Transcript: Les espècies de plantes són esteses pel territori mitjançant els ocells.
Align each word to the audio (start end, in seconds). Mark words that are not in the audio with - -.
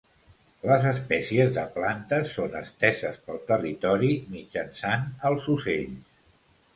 Les 0.69 0.85
espècies 0.91 1.51
de 1.57 1.65
plantes 1.75 2.31
són 2.37 2.57
esteses 2.61 3.19
pel 3.27 3.41
territori 3.51 4.09
mitjançant 4.37 5.05
els 5.31 5.47
ocells. 5.57 6.25